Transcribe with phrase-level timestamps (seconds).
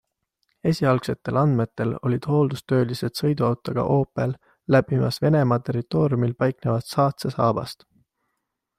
[0.69, 4.35] Esialgsetel andmetel olid hooldustöölised sõiduautoga Opel
[4.77, 7.91] läbimas Venemaa territooriumil paiknevat Saatse saabast.